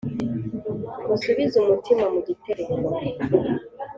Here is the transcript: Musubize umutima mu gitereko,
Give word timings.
Musubize 1.07 1.55
umutima 1.63 2.03
mu 2.13 2.19
gitereko, 2.27 2.79